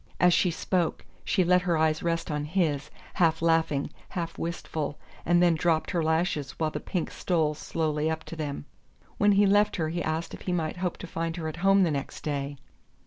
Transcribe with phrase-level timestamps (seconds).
[0.19, 5.43] As she spoke she let her eyes rest on his, half laughing, half wistful, and
[5.43, 8.65] then dropped her lashes while the pink stole slowly up to them.
[9.19, 11.83] When he left her he asked if he might hope to find her at home
[11.83, 12.57] the next day.